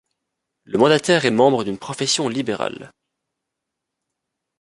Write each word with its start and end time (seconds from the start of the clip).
Le 0.63 0.79
mandataire 0.79 1.25
est 1.25 1.29
membre 1.29 1.63
d'une 1.63 1.77
profession 1.77 2.27
libérale. 2.27 2.91